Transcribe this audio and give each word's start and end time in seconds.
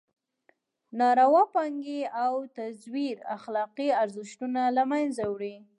ناروا 0.99 1.43
پانګې 1.53 2.01
او 2.23 2.33
تزویر 2.57 3.17
اخلاقي 3.35 3.89
ارزښتونه 4.03 4.61
له 4.75 4.83
مېنځه 4.91 5.25
وړي. 5.33 5.55